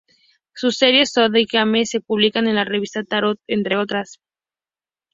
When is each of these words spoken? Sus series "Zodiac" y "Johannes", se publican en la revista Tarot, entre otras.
Sus 0.55 0.77
series 0.77 1.11
"Zodiac" 1.11 1.43
y 1.45 1.57
"Johannes", 1.57 1.91
se 1.91 2.01
publican 2.01 2.47
en 2.47 2.55
la 2.55 2.65
revista 2.65 3.03
Tarot, 3.03 3.39
entre 3.45 3.77
otras. 3.77 4.19